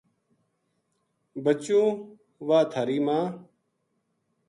بچوں! 1.43 1.87
واہ 2.47 2.63
تھاری 2.71 2.97
ماں 3.05 3.25